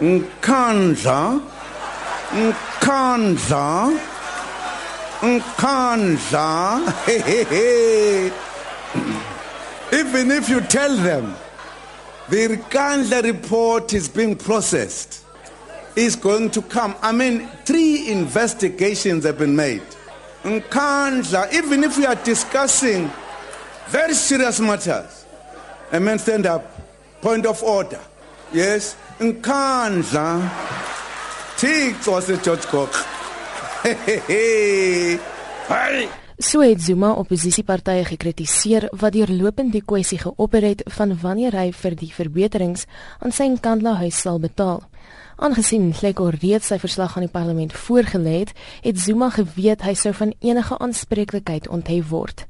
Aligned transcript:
Nkandla 0.00 1.40
Nkandla 2.30 3.98
Nkandla 5.20 6.82
Even 9.92 10.30
if 10.30 10.48
you 10.48 10.60
tell 10.60 10.94
them 10.96 11.34
the 12.28 12.48
Nkandla 12.48 13.22
report 13.22 13.94
is 13.94 14.08
being 14.08 14.36
processed 14.36 15.24
is 15.96 16.14
going 16.14 16.50
to 16.50 16.60
come. 16.60 16.94
I 17.00 17.12
mean, 17.12 17.48
three 17.64 18.10
investigations 18.10 19.24
have 19.24 19.38
been 19.38 19.56
made. 19.56 19.82
Nkandla, 20.42 21.52
even 21.54 21.82
if 21.82 21.96
we 21.96 22.04
are 22.04 22.14
discussing 22.16 23.10
very 23.86 24.12
serious 24.12 24.60
matters, 24.60 25.24
a 25.90 25.98
man 25.98 26.18
stand 26.18 26.44
up, 26.44 26.70
point 27.22 27.46
of 27.46 27.62
order. 27.62 28.00
Yes, 28.52 28.94
Nkandla, 29.18 30.40
Thixo 31.56 32.12
waseGeorge 32.12 32.68
Cook. 32.68 32.92
Hey. 34.28 35.18
So 36.38 36.60
het 36.60 36.82
Zuma 36.82 37.14
opposisiepartye 37.16 38.04
gekritiseer 38.04 38.90
wat 38.92 39.14
deurlopend 39.16 39.72
die 39.72 39.80
kwessie 39.80 40.18
geopper 40.20 40.66
het 40.68 40.82
van 40.98 41.16
wanneer 41.22 41.56
hy 41.56 41.70
vir 41.72 41.96
die 41.96 42.10
verbeterings 42.12 42.84
aan 43.24 43.32
sy 43.32 43.48
Nkandla 43.54 43.94
huis 44.02 44.20
sal 44.20 44.36
betaal. 44.42 44.82
Aangesien 45.40 45.94
Gleko 45.96 46.28
reeds 46.36 46.68
sy 46.68 46.76
verslag 46.82 47.16
aan 47.16 47.24
die 47.24 47.32
parlement 47.32 47.72
voorgelê 47.72 48.42
het, 48.42 48.52
het 48.84 49.00
Zuma 49.00 49.30
geweet 49.32 49.80
hy 49.88 49.96
sou 49.96 50.12
van 50.12 50.36
enige 50.44 50.76
aanspreeklikheid 50.76 51.72
onthef 51.72 52.12
word. 52.12 52.44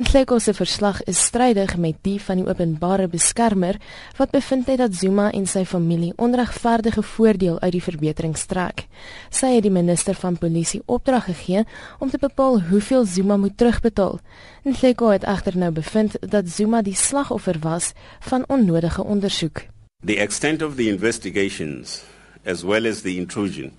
Nhleko 0.00 0.38
se 0.40 0.54
verslag 0.56 1.02
is 1.04 1.18
strydig 1.26 1.74
met 1.76 1.98
die 2.06 2.16
van 2.24 2.38
die 2.40 2.46
openbare 2.48 3.04
beskermer 3.12 3.76
wat 4.16 4.30
bevind 4.32 4.70
het 4.72 4.78
dat 4.80 4.94
Zuma 4.96 5.26
en 5.36 5.44
sy 5.44 5.60
familie 5.68 6.14
onregverdige 6.16 7.02
voordeel 7.04 7.58
uit 7.60 7.74
die 7.74 7.82
verbeterings 7.84 8.46
trek. 8.48 8.86
Sy 9.28 9.50
het 9.58 9.66
die 9.66 9.74
minister 9.74 10.16
van 10.16 10.38
polisie 10.40 10.80
opdrag 10.86 11.28
gegee 11.28 11.66
om 11.98 12.08
te 12.08 12.22
bepaal 12.22 12.62
hoeveel 12.70 13.04
Zuma 13.04 13.36
moet 13.36 13.58
terugbetaal. 13.60 14.16
Nhleko 14.64 15.12
het 15.12 15.28
egter 15.28 15.60
nou 15.60 15.70
bevind 15.82 16.16
dat 16.24 16.48
Zuma 16.48 16.80
die 16.80 16.96
slagoffer 16.96 17.60
was 17.60 17.92
van 18.24 18.48
onnodige 18.48 19.04
ondersoek. 19.04 19.66
The 20.00 20.16
extent 20.16 20.62
of 20.62 20.80
the 20.80 20.88
investigations 20.88 22.00
as 22.46 22.64
well 22.64 22.88
as 22.88 23.02
the 23.02 23.16
intrusion 23.16 23.72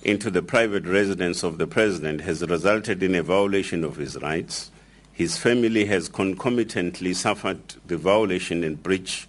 into 0.00 0.30
the 0.30 0.42
private 0.42 0.88
residence 0.88 1.46
of 1.46 1.58
the 1.58 1.66
president 1.66 2.24
has 2.24 2.40
resulted 2.40 3.02
in 3.02 3.14
a 3.14 3.22
violation 3.22 3.84
of 3.84 3.96
his 3.96 4.16
rights. 4.16 4.70
His 5.12 5.36
family 5.36 5.84
has 5.86 6.08
concomitantly 6.08 7.14
suffered 7.14 7.60
the 7.86 7.96
violation 7.96 8.64
and 8.64 8.82
breach 8.82 9.28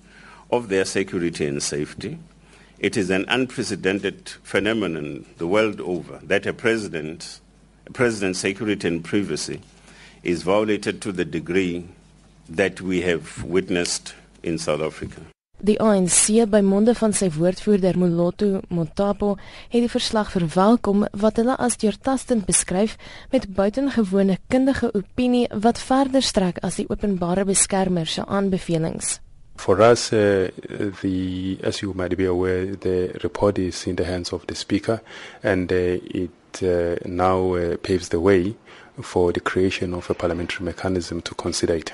of 0.50 0.70
their 0.70 0.86
security 0.86 1.46
and 1.46 1.62
safety. 1.62 2.18
It 2.80 2.98
is 2.98 3.10
an 3.10 3.26
unprecedented 3.28 4.30
phenomenon 4.44 5.26
the 5.38 5.48
world 5.48 5.80
over 5.82 6.20
that 6.24 6.46
a 6.46 6.54
president, 6.54 7.40
a 7.86 7.92
president's 7.92 8.40
security 8.40 8.88
and 8.88 9.04
privacy 9.04 9.62
is 10.24 10.44
violated 10.44 11.02
to 11.02 11.12
the 11.12 11.26
degree 11.26 11.86
that 12.50 12.82
we 12.82 13.02
have 13.02 13.44
witnessed 13.44 14.14
in 14.44 14.58
South 14.58 14.82
Africa. 14.82 15.22
Die 15.62 15.76
ANC 15.78 16.40
by 16.50 16.64
monde 16.66 16.96
van 16.98 17.12
sy 17.14 17.28
woordvoerder 17.36 17.94
Moloto 18.02 18.64
Motapo 18.74 19.36
het 19.70 19.84
die 19.84 19.92
verslag 19.94 20.32
verwelkom 20.34 21.04
wat 21.22 21.38
hulle 21.38 21.54
as 21.62 21.78
deurtastend 21.78 22.48
beskryf 22.48 22.96
met 23.30 23.46
buitengewone 23.54 24.40
kundige 24.50 24.90
opinie 24.98 25.46
wat 25.54 25.78
verder 25.78 26.26
strek 26.26 26.58
as 26.66 26.82
die 26.82 26.88
openbare 26.90 27.46
beskermer 27.46 28.10
se 28.10 28.26
aanbevelings. 28.26 29.20
For 29.62 29.86
us, 29.86 30.10
uh, 30.12 30.50
the 31.04 31.60
as 31.62 31.84
you 31.86 31.94
might 31.94 32.18
be 32.18 32.26
aware, 32.26 32.76
the 32.76 33.14
report 33.22 33.60
is 33.60 33.86
in 33.86 33.96
the 33.98 34.06
hands 34.06 34.34
of 34.34 34.48
the 34.48 34.56
speaker, 34.56 35.00
and 35.44 35.72
uh, 35.72 36.02
it 36.10 36.64
uh, 36.64 36.98
now 37.06 37.54
uh, 37.54 37.78
paves 37.78 38.10
the 38.10 38.20
way 38.20 38.56
for 39.00 39.32
the 39.32 39.40
creation 39.40 39.94
of 39.94 40.10
a 40.10 40.16
parliamentary 40.16 40.66
mechanism 40.66 41.22
to 41.22 41.36
consider 41.36 41.76
it 41.76 41.94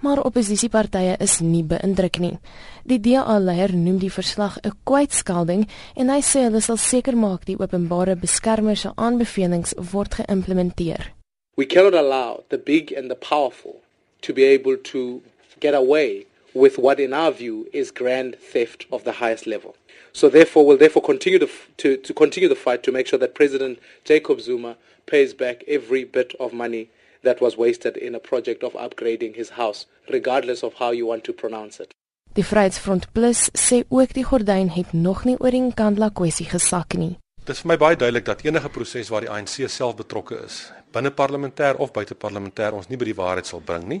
maar 0.00 0.22
oppositiepartye 0.24 1.16
is 1.20 1.40
nie 1.40 1.64
beïndruk 1.64 2.18
nie. 2.18 2.38
Die 2.84 3.00
DA-leier 3.00 3.74
noem 3.74 3.98
die 3.98 4.12
verslag 4.12 4.58
'n 4.62 4.72
kwytskalding 4.84 5.66
en 5.96 6.08
hy 6.08 6.20
sê 6.20 6.44
hulle 6.46 6.60
sal 6.60 6.76
seker 6.76 7.16
maak 7.16 7.44
die 7.46 7.58
openbare 7.58 8.16
beskermer 8.16 8.76
se 8.76 8.92
aanbevelings 8.96 9.74
word 9.92 10.14
geïmplementeer. 10.14 11.12
We 11.56 11.66
cannot 11.66 11.94
allow 11.94 12.44
the 12.48 12.58
big 12.58 12.92
and 12.92 13.08
the 13.10 13.16
powerful 13.16 13.80
to 14.20 14.32
be 14.32 14.44
able 14.44 14.76
to 14.76 15.22
get 15.60 15.74
away 15.74 16.26
with 16.52 16.78
what 16.78 16.98
in 16.98 17.12
our 17.12 17.32
view 17.32 17.66
is 17.72 17.90
grand 17.90 18.36
theft 18.52 18.86
of 18.90 19.04
the 19.04 19.12
highest 19.12 19.46
level. 19.46 19.74
So 20.12 20.28
therefore 20.28 20.64
we'll 20.64 20.78
therefore 20.78 21.02
continue 21.02 21.38
to, 21.38 21.48
to, 21.76 21.96
to 21.96 22.14
continue 22.14 22.48
the 22.48 22.54
fight 22.54 22.82
to 22.84 22.92
make 22.92 23.06
sure 23.06 23.18
that 23.18 23.34
President 23.34 23.78
Jacob 24.04 24.40
Zuma 24.40 24.76
pays 25.06 25.34
back 25.34 25.62
every 25.68 26.04
bit 26.04 26.34
of 26.40 26.52
money 26.52 26.88
that 27.26 27.42
was 27.44 27.58
wasted 27.58 27.96
in 27.96 28.14
a 28.14 28.22
project 28.30 28.62
of 28.62 28.72
upgrading 28.86 29.36
his 29.36 29.50
house, 29.60 29.86
regardless 30.16 30.62
of 30.62 30.80
how 30.80 30.90
you 30.98 31.06
want 31.12 31.24
to 31.24 31.32
pronounce 31.32 31.82
it. 31.82 31.92
Die 32.36 32.44
Vryheidsfront 32.44 33.12
Plus 33.16 33.46
sê 33.56 33.84
ook 33.88 34.12
die 34.12 34.24
gordyn 34.24 34.68
het 34.68 34.92
nog 34.92 35.24
nie 35.24 35.38
oor 35.40 35.54
die 35.54 35.62
Nkandla 35.64 36.10
kwessie 36.12 36.48
gesak 36.50 36.98
nie. 37.00 37.14
Dit 37.46 37.54
is 37.54 37.62
vir 37.62 37.68
my 37.70 37.74
baie 37.78 37.94
duidelik 37.94 38.24
dat 38.26 38.40
enige 38.42 38.68
proses 38.74 39.06
waar 39.06 39.22
die 39.22 39.28
ANC 39.30 39.68
self 39.70 39.92
betrokke 39.94 40.34
is, 40.42 40.54
binne 40.90 41.12
parlementêr 41.14 41.76
of 41.78 41.92
buite 41.94 42.16
parlementêr 42.18 42.74
ons 42.74 42.88
nie 42.90 42.96
by 42.98 43.06
die 43.06 43.14
waarheid 43.14 43.46
sal 43.46 43.60
bring 43.62 43.84
nie. 43.86 44.00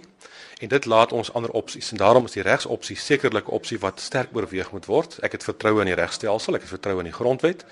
En 0.58 0.72
dit 0.72 0.88
laat 0.90 1.12
ons 1.14 1.30
ander 1.38 1.52
opsies 1.54 1.92
en 1.94 2.00
daarom 2.00 2.26
is 2.26 2.34
die 2.34 2.42
regsopsie 2.42 2.96
sekerlik 2.98 3.46
'n 3.46 3.54
opsie 3.54 3.78
wat 3.78 4.02
sterk 4.02 4.34
oorweeg 4.34 4.72
moet 4.72 4.88
word. 4.90 5.18
Ek 5.22 5.38
het 5.38 5.46
vertroue 5.46 5.80
in 5.80 5.86
die 5.86 5.94
regstelsel, 5.94 6.56
ek 6.56 6.66
het 6.66 6.74
vertroue 6.74 6.98
in 6.98 7.10
die 7.12 7.18
grondwet. 7.20 7.64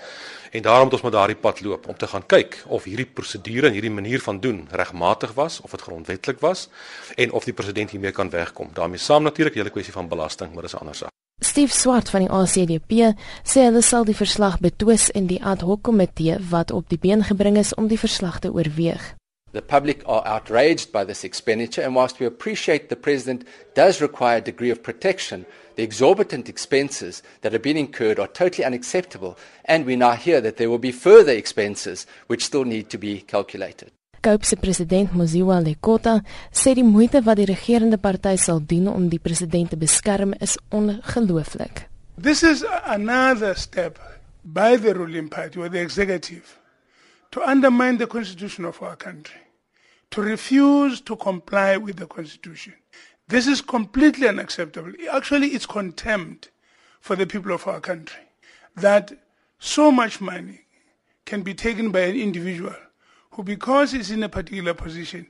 En 0.52 0.62
daarom 0.62 0.84
moet 0.84 0.92
ons 0.92 1.02
maar 1.02 1.16
daardie 1.18 1.40
pad 1.42 1.60
loop 1.60 1.88
om 1.88 1.96
te 1.96 2.06
gaan 2.06 2.26
kyk 2.26 2.62
of 2.66 2.84
hierdie 2.84 3.10
prosedure 3.14 3.66
en 3.66 3.72
hierdie 3.72 3.90
manier 3.90 4.20
van 4.20 4.40
doen 4.40 4.68
regmatig 4.70 5.34
was 5.34 5.60
of 5.60 5.70
dit 5.70 5.82
grondwetlik 5.82 6.40
was 6.40 6.68
en 7.16 7.32
of 7.32 7.44
die 7.44 7.54
president 7.54 7.90
hiermee 7.90 8.12
kan 8.12 8.30
wegkom. 8.30 8.70
daarmee 8.72 8.98
saam 8.98 9.22
natuurlik 9.22 9.54
die 9.54 9.62
hele 9.62 9.74
kwessie 9.74 9.92
van 9.92 10.08
belasting, 10.08 10.54
maar 10.54 10.62
dis 10.62 10.74
'n 10.74 10.78
ander 10.78 10.94
saak. 10.94 11.13
Steve 11.54 11.72
Swart 11.72 12.08
van 12.10 12.24
die 12.24 12.30
ACDP 12.34 13.12
sê 13.46 13.66
hulle 13.68 13.82
sal 13.86 14.06
die 14.08 14.16
verslag 14.18 14.56
betwis 14.64 15.04
in 15.14 15.28
die 15.30 15.36
ad 15.38 15.60
hoc 15.62 15.84
komitee 15.86 16.38
wat 16.50 16.72
op 16.74 16.88
die 16.90 16.98
been 16.98 17.22
gebring 17.28 17.58
is 17.60 17.70
om 17.78 17.86
die 17.86 17.98
verslag 18.00 18.40
te 18.42 18.50
oorweeg. 18.50 19.04
The 19.52 19.62
public 19.62 20.02
are 20.06 20.26
outraged 20.26 20.90
by 20.90 21.04
this 21.04 21.22
expenditure, 21.22 21.84
and 21.86 21.94
whilst 21.94 22.18
we 22.18 22.26
appreciate 22.26 22.88
the 22.88 22.96
President 22.96 23.44
does 23.74 24.00
require 24.00 24.38
a 24.38 24.48
degree 24.50 24.70
of 24.70 24.82
protection, 24.82 25.46
the 25.76 25.84
exorbitant 25.84 26.48
expenses 26.48 27.22
that 27.42 27.52
have 27.52 27.62
been 27.62 27.76
incurred 27.76 28.18
are 28.18 28.26
totally 28.26 28.64
unacceptable, 28.64 29.38
and 29.64 29.86
we 29.86 29.94
now 29.94 30.16
hear 30.16 30.40
that 30.40 30.56
there 30.56 30.70
will 30.70 30.82
be 30.82 30.90
further 30.90 31.32
expenses 31.32 32.04
which 32.26 32.44
still 32.44 32.64
need 32.64 32.90
to 32.90 32.98
be 32.98 33.20
calculated. 33.20 33.92
Se 34.24 34.56
president 34.56 35.10
Lekota 35.12 36.22
sê 36.50 36.74
die 36.74 36.82
moeite 36.82 37.22
wat 37.22 37.36
die 37.36 37.46
regerende 37.46 37.98
party 37.98 38.36
sal 38.36 38.60
doen 38.60 38.88
om 38.88 39.08
die 39.08 39.18
president 39.18 39.70
te 39.70 39.76
beskerm 39.76 40.34
is 40.40 40.58
ongelooflik. 40.70 41.88
This 42.20 42.42
is 42.42 42.64
another 42.84 43.54
step 43.54 43.98
by 44.42 44.76
the 44.76 44.94
ruling 44.94 45.28
party 45.28 45.58
or 45.58 45.68
the 45.68 45.80
executive 45.80 46.58
to 47.30 47.40
undermine 47.42 47.98
the 47.98 48.06
constitution 48.06 48.64
of 48.64 48.82
our 48.82 48.96
country. 48.96 49.44
to 50.14 50.22
refuse 50.22 51.00
to 51.00 51.16
comply 51.16 51.76
with 51.76 51.96
the 51.96 52.06
Constitution. 52.06 52.72
This 53.26 53.48
is 53.48 53.60
completely 53.60 54.28
unacceptable. 54.28 54.92
Actually, 55.10 55.48
it's 55.48 55.66
contempt 55.66 56.50
for 57.00 57.16
the 57.16 57.26
people 57.26 57.52
of 57.52 57.66
our 57.66 57.80
country 57.80 58.22
that 58.76 59.12
so 59.58 59.90
much 59.90 60.20
money 60.20 60.60
can 61.24 61.42
be 61.42 61.52
taken 61.52 61.90
by 61.90 62.00
an 62.00 62.14
individual 62.14 62.76
who, 63.34 63.42
because 63.42 63.92
he's 63.92 64.10
in 64.10 64.22
a 64.22 64.28
particular 64.28 64.74
position, 64.74 65.26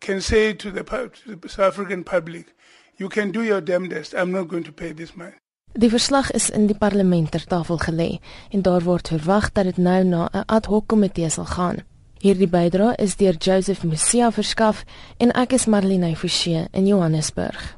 can 0.00 0.20
say 0.20 0.52
to 0.54 0.70
the, 0.70 0.82
to 0.82 1.36
the 1.36 1.48
South 1.48 1.74
African 1.74 2.04
public, 2.04 2.54
you 2.96 3.08
can 3.08 3.30
do 3.30 3.42
your 3.42 3.60
damnedest, 3.60 4.14
I'm 4.14 4.32
not 4.32 4.48
going 4.48 4.64
to 4.64 4.72
pay 4.72 4.92
this 4.92 5.14
money. 5.16 5.34
Die 5.76 5.90
verslag 5.90 6.30
is 6.30 6.50
in 6.50 6.68
die 6.70 6.78
parlement 6.78 7.32
ter 7.34 7.42
tafel 7.50 7.80
gelê 7.82 8.20
en 8.54 8.62
daar 8.62 8.84
word 8.86 9.08
verwag 9.10 9.48
dat 9.52 9.66
dit 9.66 9.76
nou 9.82 10.04
na 10.04 10.28
'n 10.30 10.44
ad 10.46 10.66
hoc 10.66 10.86
komitee 10.86 11.30
sal 11.30 11.50
gaan. 11.50 11.82
Hierdie 12.22 12.48
bydra 12.48 12.94
is 12.96 13.16
deur 13.16 13.34
Joseph 13.36 13.82
Musia 13.82 14.30
verskaf 14.30 14.84
en 15.18 15.32
ek 15.32 15.52
is 15.52 15.66
Marlene 15.66 16.16
Forsie 16.16 16.68
in 16.70 16.86
Johannesburg. 16.86 17.76